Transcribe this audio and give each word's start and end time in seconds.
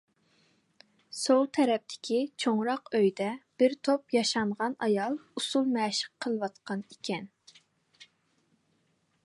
سول 1.23 1.43
تەرەپتىكى 1.57 2.17
چوڭراق 2.43 2.89
ئۆيدە 2.99 3.27
بىر 3.63 3.75
توپ 3.89 4.17
ياشانغان 4.17 4.77
ئايال 4.87 5.17
ئۇسسۇل 5.21 5.69
مەشىق 5.77 6.13
قىلىۋاتقان 6.27 6.83
ئىكەن. 6.95 7.29